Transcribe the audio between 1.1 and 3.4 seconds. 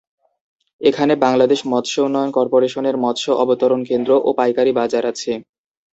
বাংলাদেশ মৎস্য উন্নয়ন কর্পোরেশনের মৎস্য